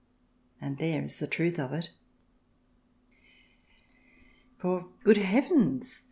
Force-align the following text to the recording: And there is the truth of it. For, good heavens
And 0.59 0.79
there 0.79 1.03
is 1.03 1.19
the 1.19 1.27
truth 1.27 1.59
of 1.59 1.73
it. 1.73 1.91
For, 4.57 4.87
good 5.03 5.17
heavens 5.17 5.99